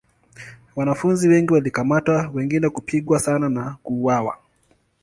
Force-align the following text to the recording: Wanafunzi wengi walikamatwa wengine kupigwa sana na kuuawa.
Wanafunzi 0.75 1.27
wengi 1.27 1.53
walikamatwa 1.53 2.31
wengine 2.33 2.69
kupigwa 2.69 3.19
sana 3.19 3.49
na 3.49 3.77
kuuawa. 3.83 4.37